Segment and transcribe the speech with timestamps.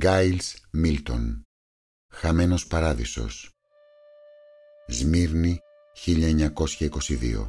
[0.00, 1.46] Γκάιλς Μίλτον
[2.10, 3.50] Χαμένος Παράδεισος
[4.86, 5.60] Σμύρνη
[6.06, 7.44] 1922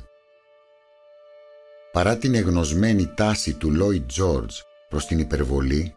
[1.91, 4.59] Παρά την εγνωσμένη τάση του Λόιτ Τζόρτζ
[4.89, 5.95] προς την υπερβολή,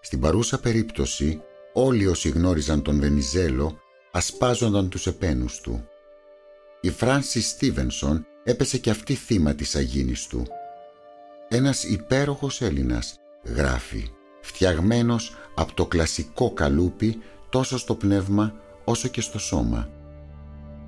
[0.00, 1.42] στην παρούσα περίπτωση
[1.72, 3.78] όλοι όσοι γνώριζαν τον Βενιζέλο
[4.12, 5.88] ασπάζονταν τους επένους του.
[6.80, 10.46] Η Φράνσις Στίβενσον έπεσε και αυτή θύμα της αγίνης του.
[11.48, 14.10] Ένας υπέροχος Έλληνας, γράφει,
[14.40, 17.18] φτιαγμένος από το κλασικό καλούπι
[17.48, 18.54] τόσο στο πνεύμα
[18.84, 19.88] όσο και στο σώμα.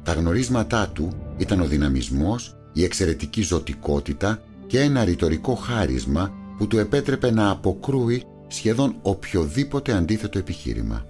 [0.03, 6.79] Τα γνωρίσματά του ήταν ο δυναμισμός, η εξαιρετική ζωτικότητα και ένα ρητορικό χάρισμα που του
[6.79, 11.07] επέτρεπε να αποκρούει σχεδόν οποιοδήποτε αντίθετο επιχείρημα.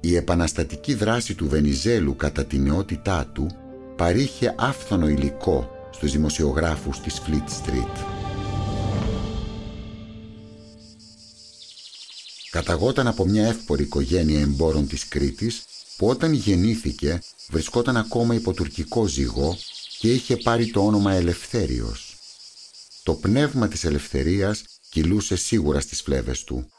[0.00, 3.46] Η επαναστατική δράση του Βενιζέλου κατά τη νεότητά του
[3.96, 8.17] παρήχε άφθονο υλικό στους δημοσιογράφους της Fleet Street.
[12.58, 15.64] Καταγόταν από μια εύπορη οικογένεια εμπόρων της Κρήτης
[15.96, 19.56] που όταν γεννήθηκε βρισκόταν ακόμα υπό τουρκικό ζυγό
[19.98, 22.16] και είχε πάρει το όνομα Ελευθέριος.
[23.02, 26.70] Το πνεύμα της ελευθερίας κυλούσε σίγουρα στις φλέβες του.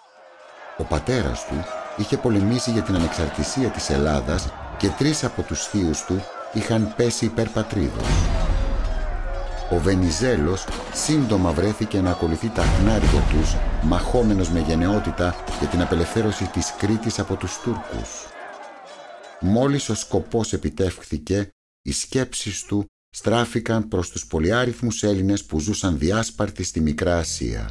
[0.77, 1.65] Ο πατέρας του
[1.97, 7.25] είχε πολεμήσει για την ανεξαρτησία της Ελλάδας και τρεις από τους θείους του είχαν πέσει
[7.25, 8.07] υπέρ πατρίδος.
[9.71, 16.45] Ο Βενιζέλος σύντομα βρέθηκε να ακολουθεί τα χνάρια τους, μαχόμενος με γενναιότητα για την απελευθέρωση
[16.45, 18.27] της Κρήτης από τους Τούρκους.
[19.39, 21.49] Μόλις ο σκοπός επιτεύχθηκε,
[21.81, 27.69] οι σκέψεις του στράφηκαν προς τους πολυάριθμους Έλληνες που ζούσαν διάσπαρτοι στη Μικρά Ασία.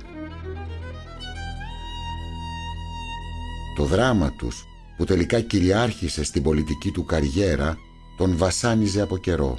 [3.77, 4.65] Το δράμα τους,
[4.97, 7.77] που τελικά κυριάρχησε στην πολιτική του καριέρα,
[8.17, 9.59] τον βασάνιζε από καιρό.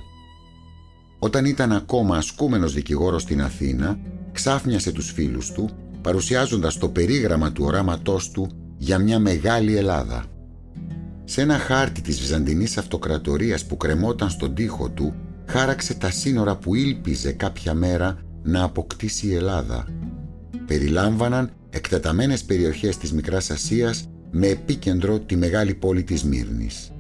[1.20, 4.00] Όταν ήταν ακόμα ασκούμενος δικηγόρος στην Αθήνα,
[4.32, 5.70] ξάφνιασε τους φίλους του,
[6.02, 10.26] παρουσιάζοντας το περίγραμμα του οράματός του για μια μεγάλη Ελλάδα.
[11.24, 15.14] Σε ένα χάρτη της Βυζαντινής Αυτοκρατορίας που κρεμόταν στον τοίχο του,
[15.46, 19.88] χάραξε τα σύνορα που ήλπιζε κάποια μέρα να αποκτήσει η Ελλάδα.
[20.66, 26.92] Περιλάμβαναν εκτεταμένες περιοχές της Μικράς Ασίας με επίκεντρο τη μεγάλη πόλη της Μύρνης.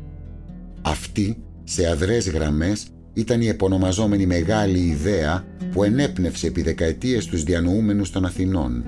[0.81, 8.11] Αυτή, σε αδρές γραμμές, ήταν η επωνομαζόμενη μεγάλη ιδέα που ενέπνευσε επί δεκαετίες τους διανοούμενους
[8.11, 8.83] των Αθηνών.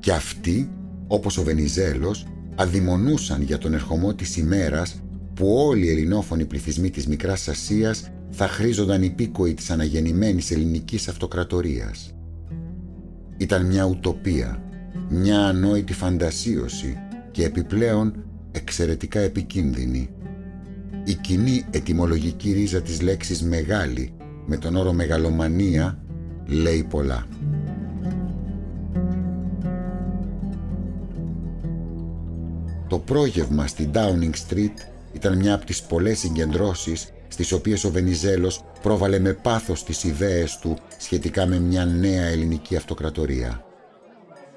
[0.00, 0.70] Και αυτοί,
[1.06, 5.00] όπως ο Βενιζέλος, αδειμονούσαν για τον ερχομό της ημέρας
[5.34, 12.14] που όλοι οι ελληνόφωνοι πληθυσμοί της Μικράς Ασίας θα χρήζονταν υπήκοοι της αναγεννημένης ελληνικής αυτοκρατορίας.
[13.36, 14.62] Ήταν μια ουτοπία,
[15.08, 16.96] μια ανόητη φαντασίωση
[17.30, 20.10] και επιπλέον εξαιρετικά επικίνδυνη.
[21.08, 24.12] Η κοινή ετυμολογική ρίζα της λέξης «μεγάλη»
[24.46, 25.98] με τον όρο «μεγαλομανία»
[26.46, 27.26] λέει πολλά.
[32.88, 34.74] Το πρόγευμα στη Downing Street
[35.12, 40.58] ήταν μια από τις πολλές συγκεντρώσεις στις οποίες ο Βενιζέλος πρόβαλε με πάθος τις ιδέες
[40.58, 43.64] του σχετικά με μια νέα ελληνική αυτοκρατορία.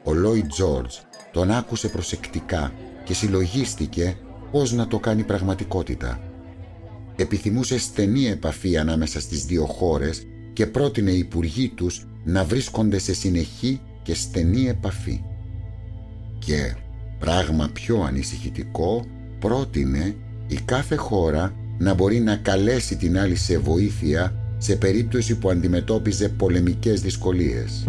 [0.04, 0.96] Ο Λόι Τζόρτζ
[1.32, 2.72] τον άκουσε προσεκτικά
[3.04, 4.18] και συλλογίστηκε
[4.52, 6.20] πώς να το κάνει πραγματικότητα.
[7.20, 13.14] Επιθυμούσες στενή επαφή ανάμεσα στις δύο χώρες και πρότεινε οι υπουργοί τους να βρίσκονται σε
[13.14, 15.22] συνεχή και στενή επαφή.
[16.40, 16.76] Και,
[17.20, 19.06] πράγμα πιο ανησυχητικό,
[19.40, 20.16] πρότεινε
[20.48, 26.30] η κάθε χώρα να μπορεί να καλέσει την άλλη σε βοήθεια σε περίπτωση που αντιμετώπιζε
[26.30, 27.86] πολεμικές δυσκολίες.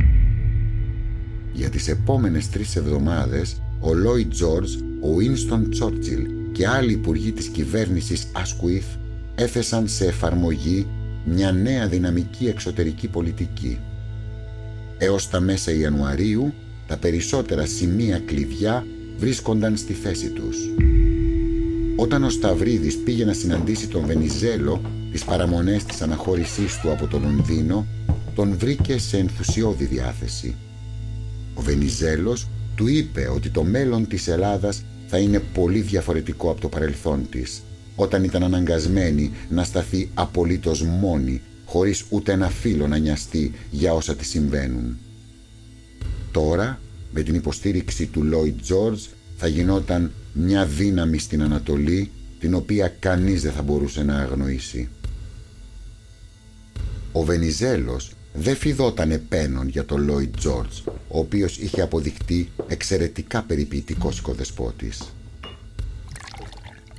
[1.52, 7.46] Για τις επόμενες τρεις εβδομάδες, ο Λόι Τζόρτζ, ο Ίνστον Τσόρτσιλ και άλλοι υπουργοί της
[7.46, 8.86] κυβέρνησης Ασκουίθ
[9.34, 10.86] έθεσαν σε εφαρμογή
[11.24, 13.78] μια νέα δυναμική εξωτερική πολιτική.
[14.98, 16.52] Έως τα μέσα Ιανουαρίου,
[16.86, 18.86] τα περισσότερα σημεία κλειδιά
[19.18, 20.56] βρίσκονταν στη θέση τους.
[21.96, 24.80] Όταν ο Σταυρίδης πήγε να συναντήσει τον Βενιζέλο
[25.12, 27.86] τις παραμονές της αναχώρησής του από το Λονδίνο,
[28.34, 30.54] τον βρήκε σε ενθουσιώδη διάθεση.
[31.54, 36.68] Ο Βενιζέλος του είπε ότι το μέλλον της Ελλάδας θα είναι πολύ διαφορετικό από το
[36.68, 37.62] παρελθόν της,
[38.00, 44.14] όταν ήταν αναγκασμένη να σταθεί απολύτως μόνη, χωρίς ούτε ένα φίλο να νοιαστεί για όσα
[44.14, 44.96] της συμβαίνουν.
[46.30, 46.80] Τώρα,
[47.12, 49.02] με την υποστήριξη του Λόιτ Τζόρτζ,
[49.36, 54.88] θα γινόταν μια δύναμη στην Ανατολή την οποία κανείς δεν θα μπορούσε να αγνοήσει.
[57.12, 64.18] Ο Βενιζέλος δεν φιδόταν επένων για τον Λόιτ Τζόρτζ, ο οποίος είχε αποδειχτεί εξαιρετικά περιποιητικός
[64.18, 65.14] οικοδεσπότης.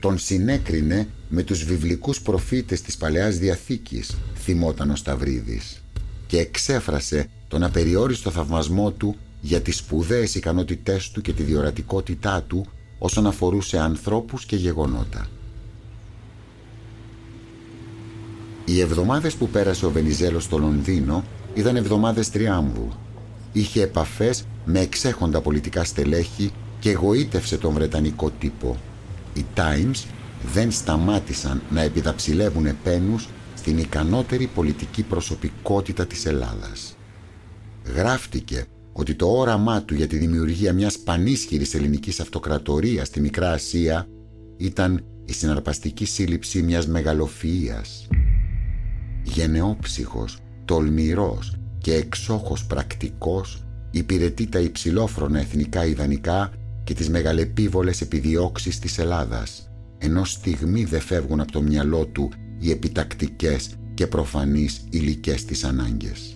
[0.01, 5.83] Τον συνέκρινε με τους βιβλικούς προφήτες της Παλαιάς Διαθήκης, θυμόταν ο Σταυρίδης,
[6.27, 12.65] και εξέφρασε τον απεριόριστο θαυμασμό του για τις σπουδαίες ικανότητές του και τη διορατικότητά του
[12.99, 15.27] όσον αφορούσε ανθρώπους και γεγονότα.
[18.65, 22.91] Οι εβδομάδες που πέρασε ο Βενιζέλος στο Λονδίνο ήταν εβδομάδες τριάμβου.
[23.53, 28.77] Είχε επαφές με εξέχοντα πολιτικά στελέχη και εγωίτευσε τον Βρετανικό τύπο.
[29.33, 30.05] Οι Times
[30.53, 36.95] δεν σταμάτησαν να επιδαψιλεύουν επένους στην ικανότερη πολιτική προσωπικότητα της Ελλάδας.
[37.95, 44.07] Γράφτηκε ότι το όραμά του για τη δημιουργία μιας πανίσχυρης ελληνικής αυτοκρατορίας στη Μικρά Ασία
[44.57, 48.07] ήταν η συναρπαστική σύλληψη μιας μεγαλοφυΐας.
[49.23, 56.51] Γενεόψυχος, τολμηρός και εξόχως πρακτικός υπηρετεί τα υψηλόφρονα εθνικά ιδανικά
[56.83, 62.71] και τις μεγαλεπίβολες επιδιώξεις της Ελλάδας, ενώ στιγμή δεν φεύγουν από το μυαλό του οι
[62.71, 66.35] επιτακτικές και προφανείς υλικέ της ανάγκες.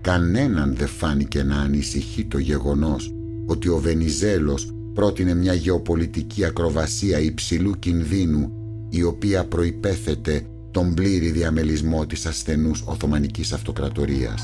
[0.00, 3.14] Κανέναν δεν φάνηκε να ανησυχεί το γεγονός
[3.46, 8.52] ότι ο Βενιζέλος πρότεινε μια γεωπολιτική ακροβασία υψηλού κινδύνου
[8.88, 14.42] η οποία προϋπέθεται τον πλήρη διαμελισμό της ασθενούς Οθωμανικής Αυτοκρατορίας.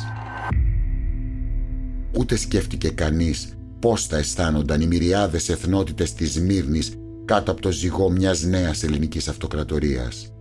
[2.19, 6.93] Ούτε σκέφτηκε κανείς πώς θα αισθάνονταν οι μυριάδες εθνότητες της Σμύρνης
[7.25, 10.33] κάτω από το ζυγό μιας νέας ελληνικής αυτοκρατορίας.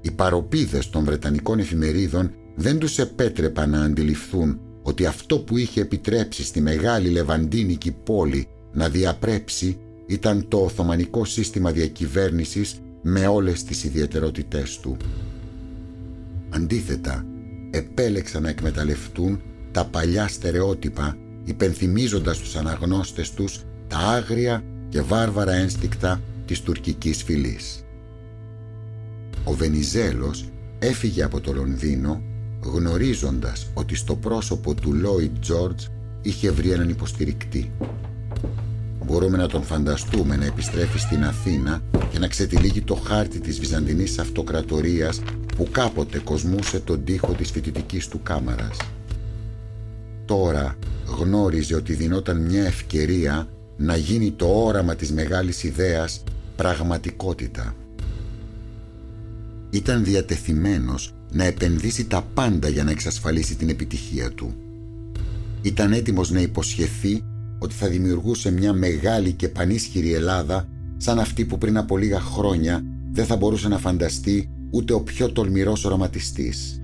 [0.00, 6.44] Οι παροπίδες των Βρετανικών εφημερίδων δεν τους επέτρεπαν να αντιληφθούν ότι αυτό που είχε επιτρέψει
[6.44, 14.78] στη μεγάλη λεβαντίνικη πόλη να διαπρέψει ήταν το Οθωμανικό σύστημα διακυβέρνησης με όλες τις ιδιαιτερότητές
[14.78, 14.96] του.
[16.50, 17.24] Αντίθετα,
[17.70, 19.40] επέλεξαν να εκμεταλλευτούν
[19.72, 27.84] τα παλιά στερεότυπα υπενθυμίζοντας τους αναγνώστες τους τα άγρια και βάρβαρα ένστικτα της τουρκικής φυλής.
[29.44, 30.44] Ο Βενιζέλος
[30.78, 32.22] έφυγε από το Λονδίνο
[32.60, 35.84] γνωρίζοντας ότι στο πρόσωπο του Λόιτ Τζόρτζ
[36.22, 37.70] είχε βρει έναν υποστηρικτή.
[39.06, 44.18] Μπορούμε να τον φανταστούμε να επιστρέφει στην Αθήνα και να ξετυλίγει το χάρτη της Βυζαντινής
[44.18, 45.20] Αυτοκρατορίας
[45.56, 48.76] που κάποτε κοσμούσε τον τοίχο της φοιτητικής του κάμαρας.
[50.30, 50.76] Τώρα
[51.18, 56.22] γνώριζε ότι δινόταν μια ευκαιρία να γίνει το όραμα της μεγάλης ιδέας
[56.56, 57.74] πραγματικότητα.
[59.70, 64.54] Ήταν διατεθειμένος να επενδύσει τα πάντα για να εξασφαλίσει την επιτυχία του.
[65.62, 67.24] Ήταν έτοιμος να υποσχεθεί
[67.58, 72.84] ότι θα δημιουργούσε μια μεγάλη και πανίσχυρη Ελλάδα σαν αυτή που πριν από λίγα χρόνια
[73.12, 76.80] δεν θα μπορούσε να φανταστεί ούτε ο πιο τολμηρός οραματιστής.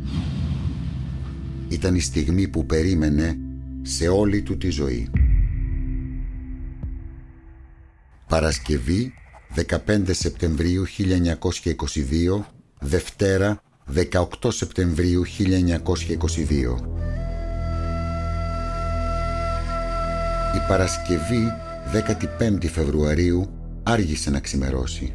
[1.69, 3.39] Ήταν η στιγμή που περίμενε
[3.83, 5.11] σε όλη του τη ζωή.
[8.29, 9.13] Παρασκευή
[9.87, 12.45] 15 Σεπτεμβρίου 1922
[12.81, 13.63] Δευτέρα
[14.13, 15.31] 18 Σεπτεμβρίου 1922
[20.55, 21.53] Η Παρασκευή
[22.39, 23.51] 15 Φεβρουαρίου
[23.83, 25.15] άργησε να ξημερώσει.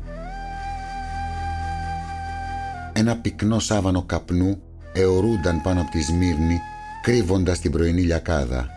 [2.93, 4.61] Ένα πυκνό σάβανο καπνού
[4.93, 6.59] αιωρούνταν πάνω από τη Σμύρνη
[7.01, 8.69] κρύβοντας την πρωινή λιακάδα.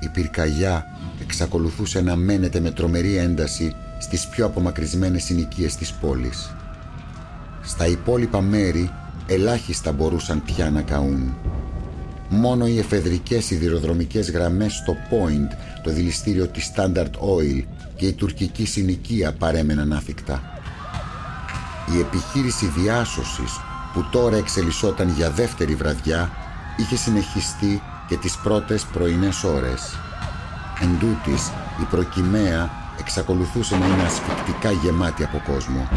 [0.00, 0.84] Η πυρκαγιά
[1.22, 6.54] εξακολουθούσε να μένεται με τρομερή ένταση στις πιο απομακρυσμένες συνοικίες της πόλης.
[7.62, 8.90] Στα υπόλοιπα μέρη
[9.26, 11.36] ελάχιστα μπορούσαν πια να καούν.
[12.28, 17.62] Μόνο οι εφεδρικές σιδηροδρομικές γραμμές στο Point, το δηληστήριο της Standard Oil
[17.96, 20.42] και η τουρκική συνοικία παρέμεναν άφικτα.
[21.96, 23.60] Η επιχείρηση διάσωσης
[23.94, 26.30] που τώρα εξελισσόταν για δεύτερη βραδιά
[26.76, 29.98] είχε συνεχιστεί και τις πρώτες πρωινές ώρες.
[30.80, 35.88] Εν τούτης, η προκυμαία εξακολουθούσε να είναι ασφικτικά γεμάτη από κόσμο.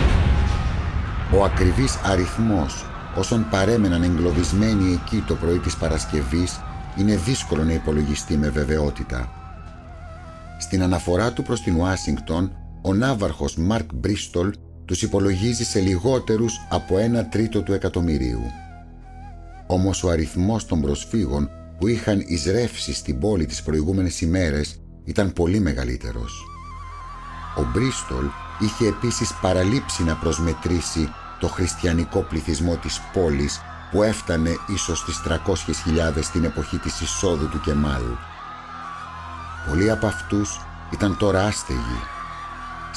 [1.34, 2.86] Ο ακριβής αριθμός
[3.16, 6.60] όσων παρέμεναν εγκλωβισμένοι εκεί το πρωί της Παρασκευής
[6.98, 9.30] είναι δύσκολο να υπολογιστεί με βεβαιότητα.
[10.60, 12.52] Στην αναφορά του προς την Ουάσιγκτον,
[12.82, 14.54] ο ναύαρχος Μαρκ Μπρίστολ
[14.88, 18.42] τους υπολογίζει σε λιγότερους από ένα τρίτο του εκατομμυρίου.
[19.68, 25.60] Όμως ο αριθμός των προσφύγων που είχαν εισρεύσει στην πόλη τις προηγούμενες ημέρες ήταν πολύ
[25.60, 26.44] μεγαλύτερος.
[27.58, 28.26] Ο Μπρίστολ
[28.60, 36.26] είχε επίσης παραλείψει να προσμετρήσει το χριστιανικό πληθυσμό της πόλης που έφτανε ίσως στις 300.000
[36.32, 38.04] την εποχή της εισόδου του Κεμάλ.
[39.68, 40.60] Πολλοί από αυτούς
[40.94, 42.17] ήταν τώρα άστεγοι.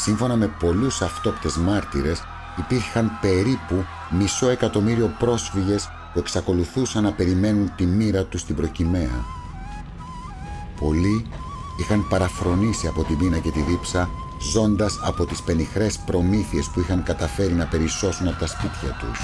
[0.03, 2.23] Σύμφωνα με πολλούς αυτόπτες μάρτυρες
[2.57, 9.25] υπήρχαν περίπου μισό εκατομμύριο πρόσφυγες που εξακολουθούσαν να περιμένουν τη μοίρα τους στην προκυμαία.
[10.81, 11.27] Πολλοί
[11.77, 14.09] είχαν παραφρονήσει από τη μήνα και τη δίψα
[14.53, 19.21] ζώντας από τις πενιχρές προμήθειες που είχαν καταφέρει να περισσώσουν από τα σπίτια τους.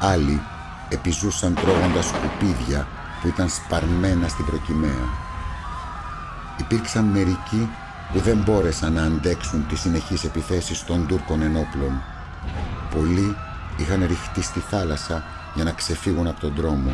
[0.00, 0.40] Άλλοι
[0.88, 2.88] επιζούσαν τρώγοντας σκουπίδια
[3.20, 5.08] που ήταν σπαρμένα στην προκυμαία.
[6.60, 7.68] Υπήρξαν μερικοί
[8.12, 12.02] που δεν μπόρεσαν να αντέξουν τις συνεχείς επιθέσεις των Τούρκων ενόπλων.
[12.94, 13.36] Πολλοί
[13.80, 16.90] είχαν ρηχτεί στη θάλασσα για να ξεφύγουν από τον δρόμο.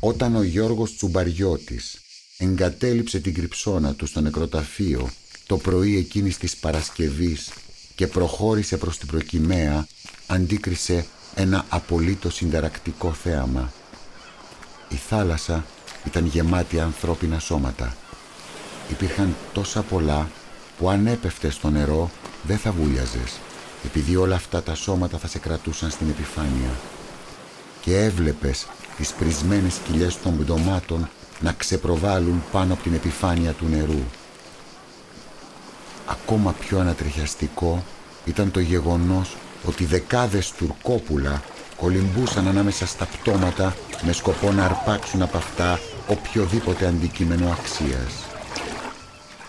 [0.00, 2.00] Όταν ο Γιώργος Τσουμπαριώτης
[2.38, 5.08] εγκατέλειψε την κρυψώνα του στο νεκροταφείο
[5.46, 7.50] το πρωί εκείνης της Παρασκευής
[7.94, 9.86] και προχώρησε προς την προκυμαία,
[10.26, 13.72] αντίκρισε ένα απολύτως συνταρακτικό θέαμα.
[14.88, 15.64] Η θάλασσα
[16.06, 17.96] ήταν γεμάτη ανθρώπινα σώματα.
[18.90, 20.28] Υπήρχαν τόσα πολλά
[20.78, 22.10] που αν έπεφτε στο νερό
[22.42, 23.38] δεν θα βούλιαζες,
[23.84, 26.70] επειδή όλα αυτά τα σώματα θα σε κρατούσαν στην επιφάνεια.
[27.80, 28.66] Και έβλεπες
[28.96, 31.08] τις πρισμένες κοιλιές των πτωμάτων
[31.40, 34.02] να ξεπροβάλλουν πάνω από την επιφάνεια του νερού.
[36.06, 37.84] Ακόμα πιο ανατριχιαστικό
[38.24, 41.42] ήταν το γεγονός ότι δεκάδες τουρκόπουλα
[41.80, 48.24] κολυμπούσαν ανάμεσα στα πτώματα με σκοπό να αρπάξουν από αυτά οποιοδήποτε αντικείμενο αξίας.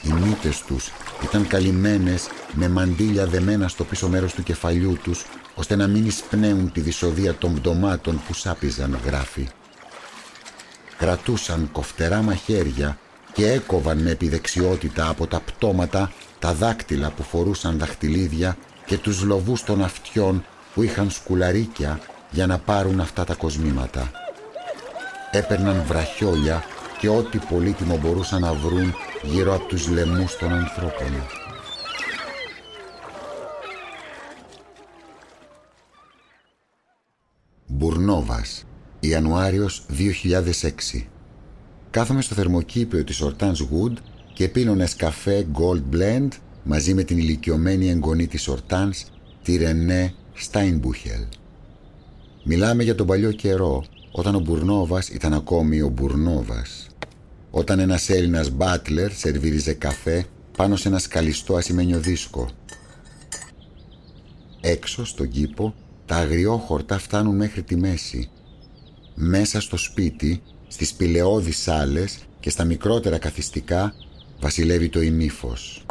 [0.01, 0.91] Οι μύτες τους
[1.23, 6.71] ήταν καλυμμένες με μαντίλια δεμένα στο πίσω μέρος του κεφαλιού τους ώστε να μην εισπνέουν
[6.71, 9.47] τη δυσοδεία των πτωμάτων που σάπιζαν γράφει.
[10.97, 12.97] Κρατούσαν κοφτερά μαχαίρια
[13.33, 19.63] και έκοβαν με επιδεξιότητα από τα πτώματα τα δάκτυλα που φορούσαν δαχτυλίδια και τους λοβούς
[19.63, 21.99] των αυτιών που είχαν σκουλαρίκια
[22.31, 24.11] για να πάρουν αυτά τα κοσμήματα.
[25.31, 26.63] Έπαιρναν βραχιόλια
[26.99, 28.93] και ό,τι πολύτιμο μπορούσαν να βρουν
[29.23, 31.23] γύρω από τους λαιμούς των ανθρώπων.
[37.67, 38.65] Μπουρνόβας,
[38.99, 41.07] Ιανουάριος 2006
[41.91, 43.93] Κάθομαι στο θερμοκήπιο της Ορτάνς Wood
[44.33, 46.27] και πίνω καφέ Gold Blend
[46.63, 49.03] μαζί με την ηλικιωμένη εγγονή της Ορτάνς,
[49.43, 51.21] τη Ρενέ Στάινμπούχελ.
[52.43, 56.87] Μιλάμε για τον παλιό καιρό, όταν ο Μπουρνόβας ήταν ακόμη ο Μπουρνόβας.
[57.51, 60.25] Όταν ένας Έλληνας μπάτλερ σερβίριζε καφέ
[60.57, 62.49] πάνω σε ένα σκαλιστό ασημένιο δίσκο.
[64.61, 65.73] Έξω στον κήπο
[66.05, 68.29] τα αγριόχορτα φτάνουν μέχρι τη μέση.
[69.15, 73.93] Μέσα στο σπίτι, στις πηλαιώδεις σάλες και στα μικρότερα καθιστικά
[74.39, 75.85] βασιλεύει το ημίφος.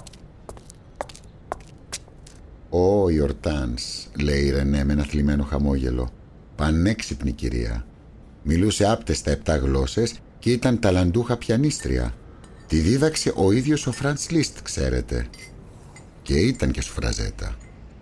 [2.71, 6.11] «Ω, η Ορτάνς», λέει η Ρενέ με ένα θλιμμένο χαμόγελο.
[6.59, 7.87] «Πανέξυπνη κυρία.
[8.43, 12.15] Μιλούσε άπτεστα επτά γλώσσες και ήταν ταλαντούχα πιανίστρια.
[12.67, 15.27] Τη δίδαξε ο ίδιος ο Φραντς Λίστ, ξέρετε.
[16.23, 17.57] Και ήταν και σουφραζέτα.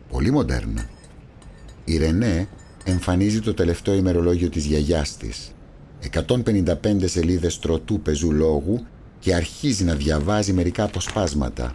[0.09, 0.89] Πολύ μοντέρνα.
[1.85, 2.49] Η Ρενέ
[2.85, 5.53] εμφανίζει το τελευταίο ημερολόγιο της γιαγιάς της.
[6.01, 8.87] 155 σελίδες τροτού πεζού λόγου
[9.19, 11.75] και αρχίζει να διαβάζει μερικά αποσπάσματα.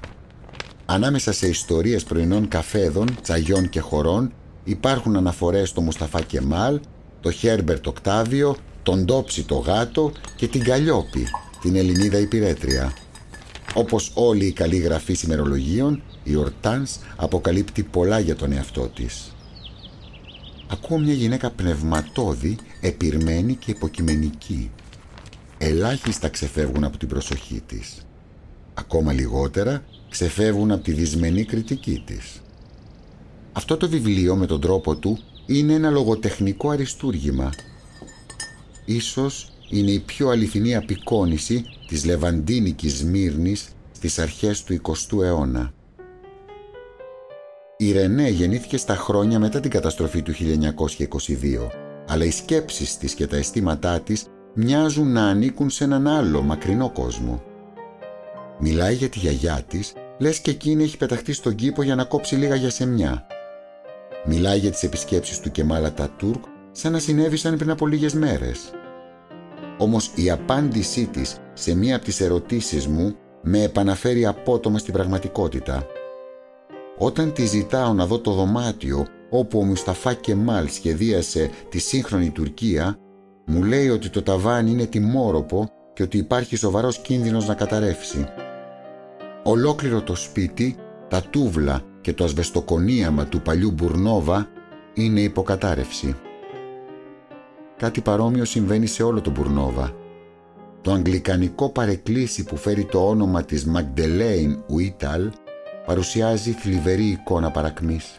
[0.85, 6.79] Ανάμεσα σε ιστορίες πρωινών καφέδων, τσαγιών και χωρών υπάρχουν αναφορές στο Μουσταφά Κεμάλ,
[7.21, 11.27] το Χέρμπερτ Οκτάβιο, τον Τόψι το Γάτο και την Καλλιόπη,
[11.61, 12.93] την Ελληνίδα υπηρέτρια.
[13.73, 19.35] Όπως όλοι οι καλοί γραφείς ημερολογίων, η Ορτάνς αποκαλύπτει πολλά για τον εαυτό της.
[20.67, 24.71] Ακούω μια γυναίκα πνευματώδη, επιρμένη και υποκειμενική.
[25.57, 28.05] Ελάχιστα ξεφεύγουν από την προσοχή της.
[28.73, 32.41] Ακόμα λιγότερα ξεφεύγουν από τη δυσμενή κριτική της.
[33.53, 37.49] Αυτό το βιβλίο με τον τρόπο του είναι ένα λογοτεχνικό αριστούργημα.
[38.85, 45.73] Ίσως είναι η πιο αληθινή απεικόνηση της Λεβαντίνικης Σμύρνης στις αρχές του 20ου αιώνα.
[47.77, 51.69] Η Ρενέ γεννήθηκε στα χρόνια μετά την καταστροφή του 1922,
[52.07, 56.89] αλλά οι σκέψεις της και τα αισθήματά της μοιάζουν να ανήκουν σε έναν άλλο μακρινό
[56.89, 57.43] κόσμο.
[58.59, 62.35] Μιλάει για τη γιαγιά της, λες και εκείνη έχει πεταχτεί στον κήπο για να κόψει
[62.35, 63.25] λίγα για σεμιά.
[64.25, 68.71] Μιλάει για τις επισκέψεις του Κεμάλα Τουρκ σαν να συνέβησαν πριν από λίγες μέρες.
[69.77, 75.85] Όμως η απάντησή της σε μία από τις ερωτήσεις μου με επαναφέρει απότομα στην πραγματικότητα.
[76.97, 82.97] Όταν τη ζητάω να δω το δωμάτιο όπου ο Μουσταφά Κεμάλ σχεδίασε τη σύγχρονη Τουρκία,
[83.45, 88.25] μου λέει ότι το ταβάνι είναι τιμόροπο και ότι υπάρχει σοβαρός κίνδυνος να καταρρεύσει.
[89.43, 90.75] Ολόκληρο το σπίτι,
[91.07, 94.49] τα τούβλα και το ασβεστοκονίαμα του παλιού Μπουρνόβα
[94.93, 96.15] είναι υποκατάρρευση.
[97.77, 99.95] Κάτι παρόμοιο συμβαίνει σε όλο τον Μπουρνόβα.
[100.81, 105.29] Το αγγλικανικό παρεκκλήσι που φέρει το όνομα της Μαγντελέιν Ουίταλ
[105.85, 108.17] παρουσιάζει θλιβερή εικόνα παρακμής.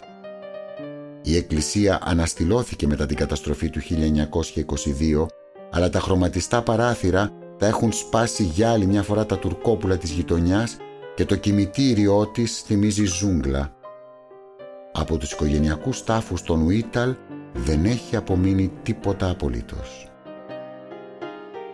[1.23, 5.27] Η εκκλησία αναστηλώθηκε μετά την καταστροφή του 1922,
[5.71, 10.77] αλλά τα χρωματιστά παράθυρα τα έχουν σπάσει για άλλη μια φορά τα τουρκόπουλα της γειτονιάς
[11.23, 13.75] και το κημητήριό της θυμίζει ζούγκλα.
[14.93, 17.15] από τους οικογενειακούς τάφους των Ουίταλ
[17.53, 20.11] δεν έχει απομείνει τίποτα απολύτως.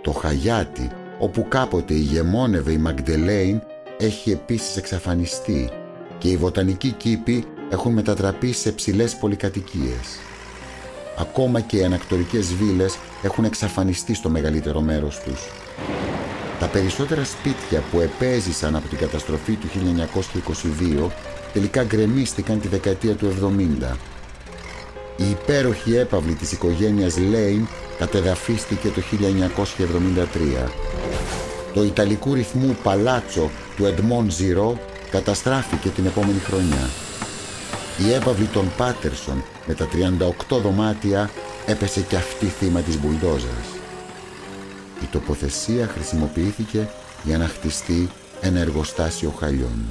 [0.02, 3.62] Το Χαγιάτι, όπου κάποτε ηγεμόνευε η Μαγντελέιν,
[3.98, 5.70] έχει επίσης εξαφανιστεί
[6.18, 10.18] και οι βοτανικοί κήποι έχουν μετατραπεί σε ψηλές πολυκατοικίες.
[11.18, 15.40] Ακόμα και οι ανακτορικές βίλες έχουν εξαφανιστεί στο μεγαλύτερο μέρος τους.
[16.60, 19.68] Τα περισσότερα σπίτια που επέζησαν από την καταστροφή του
[21.04, 21.10] 1922
[21.52, 23.34] τελικά γκρεμίστηκαν τη δεκαετία του
[23.90, 23.96] 70.
[25.16, 27.66] Η υπέροχη έπαυλη της οικογένειας Λέιν
[27.98, 29.02] κατεδαφίστηκε το
[30.66, 30.68] 1973.
[31.74, 34.78] Το ιταλικού ρυθμού παλάτσο του Εντμόν Ζιρό
[35.10, 36.88] καταστράφηκε την επόμενη χρονιά.
[38.08, 39.88] Η έπαυλη των Πάτερσον με τα
[40.48, 41.30] 38 δωμάτια
[41.66, 43.77] έπεσε και αυτή θύμα της μπουλντόζας.
[45.02, 46.88] Η τοποθεσία χρησιμοποιήθηκε
[47.24, 48.08] για να χτιστεί
[48.40, 49.84] ένα εργοστάσιο χαλιών.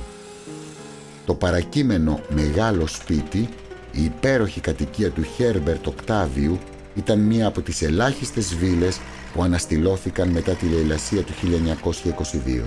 [1.25, 3.49] Το παρακείμενο μεγάλο σπίτι,
[3.91, 6.59] η υπέροχη κατοικία του Χέρμπερτ Οκτάβιου,
[6.95, 8.99] ήταν μία από τις ελάχιστες βίλες
[9.33, 12.63] που αναστηλώθηκαν μετά τη λαιλασία του 1922.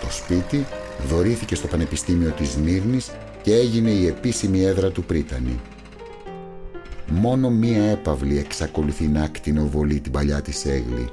[0.00, 0.66] Το σπίτι
[1.08, 3.10] δωρήθηκε στο Πανεπιστήμιο της Μύρνης
[3.42, 5.60] και έγινε η επίσημη έδρα του Πρίτανη.
[7.06, 11.08] Μόνο μία έπαυλη εξακολουθεί να ακτινοβολεί την παλιά της έγλη.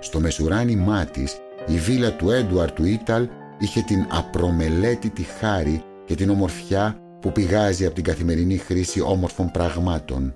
[0.00, 3.28] Στο μεσουράνημά της, η βίλα του Έντουαρ του Ήταλ
[3.58, 10.34] είχε την απρομελέτητη χάρη και την ομορφιά που πηγάζει από την καθημερινή χρήση όμορφων πραγμάτων.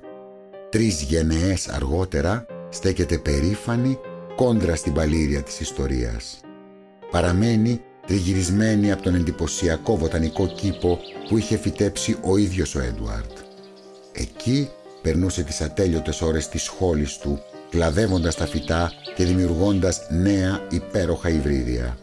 [0.71, 3.99] Τρεις γενναίες αργότερα στέκεται περήφανη
[4.37, 6.41] κόντρα στην παλήρια της ιστορίας.
[7.11, 13.46] Παραμένει τριγυρισμένη από τον εντυπωσιακό βοτανικό κήπο που είχε φυτέψει ο ίδιος ο Έντουαρτ.
[14.19, 14.71] Εκεί
[15.03, 21.99] περνούσε τις ατέλειωτες ώρες της σχόλης του, κλαδεύοντας τα φυτά και δημιουργώντας νέα υπέροχα υβρίδια.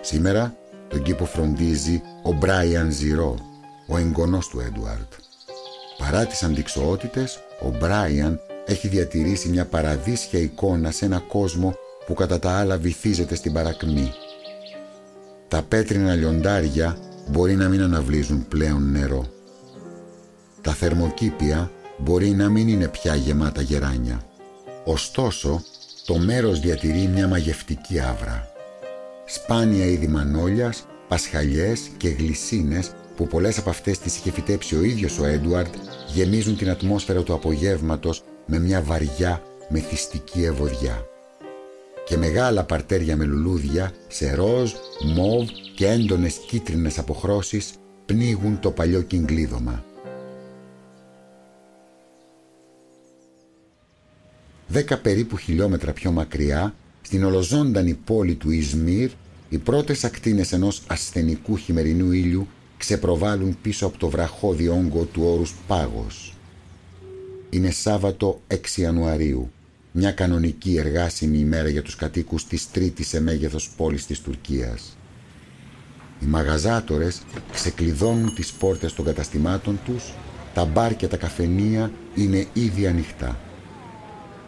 [0.00, 0.56] Σήμερα
[0.88, 3.36] τον κήπο φροντίζει ο Μπράιαν Ζιρό,
[3.86, 5.12] ο εγγονός του Έντουαρτ.
[5.98, 11.74] Παρά τις αντικσοότητες, ο Μπράιαν έχει διατηρήσει μια παραδείσια εικόνα σε ένα κόσμο
[12.06, 14.12] που κατά τα άλλα βυθίζεται στην παρακμή.
[15.48, 19.35] Τα πέτρινα λιοντάρια μπορεί να μην αναβλύζουν πλέον νερό.
[20.66, 24.22] Τα θερμοκήπια μπορεί να μην είναι πια γεμάτα γεράνια.
[24.84, 25.62] Ωστόσο,
[26.06, 28.48] το μέρος διατηρεί μια μαγευτική άβρα.
[29.24, 35.18] Σπάνια είδη μανόλιας, πασχαλιές και γλυσίνες που πολλές από αυτές τις είχε φυτέψει ο ίδιος
[35.18, 35.74] ο Έντουαρντ
[36.14, 41.06] γεμίζουν την ατμόσφαιρα του απογεύματος με μια βαριά μεθυστική ευωδιά.
[42.04, 44.72] Και μεγάλα παρτέρια με λουλούδια σε ροζ,
[45.14, 47.70] μόβ και έντονες κίτρινες αποχρώσεις
[48.06, 49.84] πνίγουν το παλιό κυγκλίδωμα.
[54.68, 59.10] Δέκα περίπου χιλιόμετρα πιο μακριά, στην ολοζώντανη πόλη του Ισμύρ,
[59.48, 65.54] οι πρώτες ακτίνες ενός ασθενικού χειμερινού ήλιου ξεπροβάλλουν πίσω από το βραχώδη όγκο του όρους
[65.66, 66.34] Πάγος.
[67.50, 69.50] Είναι Σάββατο 6 Ιανουαρίου,
[69.92, 74.96] μια κανονική εργάσιμη ημέρα για τους κατοίκους της τρίτης σε μέγεθος πόλης της Τουρκίας.
[76.20, 80.12] Οι μαγαζάτορες ξεκλειδώνουν τις πόρτες των καταστημάτων τους,
[80.54, 83.45] τα μπαρ και τα καφενεία είναι ήδη ανοιχτά.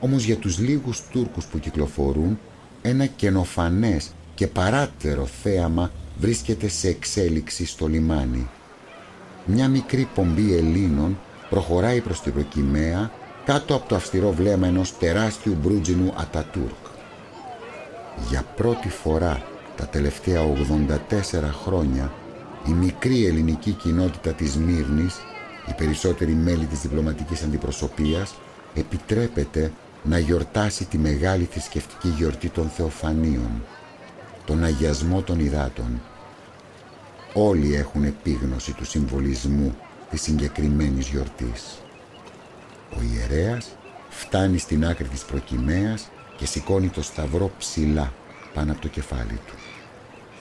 [0.01, 2.39] Όμως για τους λίγους Τούρκους που κυκλοφορούν,
[2.83, 8.49] ένα καινοφανές και παράτερο θέαμα βρίσκεται σε εξέλιξη στο λιμάνι.
[9.45, 11.19] Μια μικρή πομπή Ελλήνων
[11.51, 13.11] προχωράει προς την προκυμαία
[13.45, 16.87] κάτω από το αυστηρό βλέμμα ενός τεράστιου μπρούτζινου Ατατούρκ.
[18.31, 19.43] Για πρώτη φορά
[19.77, 22.13] τα τελευταία 84 χρόνια
[22.67, 25.17] η μικρή ελληνική κοινότητα της Μύρνης,
[25.69, 28.35] οι περισσότεροι μέλη της διπλωματικής αντιπροσωπείας,
[28.75, 33.65] επιτρέπεται να γιορτάσει τη μεγάλη θρησκευτική γιορτή των Θεοφανίων,
[34.45, 36.01] τον αγιασμό των υδάτων.
[37.33, 39.77] Όλοι έχουν επίγνωση του συμβολισμού
[40.11, 41.79] της συγκεκριμένης γιορτής.
[42.97, 43.69] Ο ιερέας
[44.09, 48.13] φτάνει στην άκρη της προκυμαίας και σηκώνει το σταυρό ψηλά
[48.55, 49.55] πάνω από το κεφάλι του.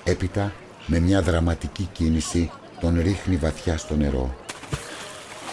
[0.04, 0.54] Έπειτα,
[0.86, 4.36] με μια δραματική κίνηση, τον ρίχνει βαθιά στο νερό.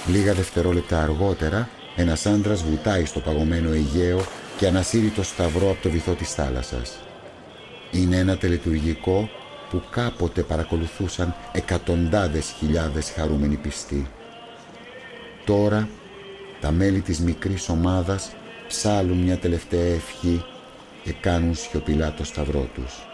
[0.06, 4.24] Λίγα δευτερόλεπτα αργότερα, ένας άντρας βουτάει στο παγωμένο Αιγαίο
[4.56, 6.98] και ανασύρει το σταυρό από το βυθό της θάλασσας.
[7.90, 9.28] Είναι ένα τελετουργικό
[9.70, 14.06] που κάποτε παρακολουθούσαν εκατοντάδες χιλιάδες χαρούμενοι πιστοί.
[15.44, 15.88] Τώρα
[16.60, 18.32] τα μέλη της μικρής ομάδας
[18.68, 20.44] ψάλουν μια τελευταία ευχή
[21.04, 23.06] και κάνουν σιωπηλά το σταυρό τους.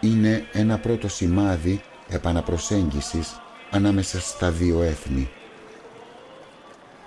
[0.00, 5.30] Είναι ένα πρώτο σημάδι επαναπροσέγγισης ανάμεσα στα δύο έθνη.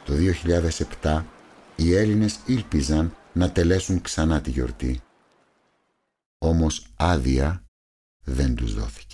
[0.06, 0.14] Το
[1.02, 1.24] 2007
[1.76, 5.02] οι Έλληνες ήλπιζαν να τελέσουν ξανά τη γιορτή.
[6.38, 7.64] Όμως άδεια
[8.24, 9.11] δεν τους δόθηκε.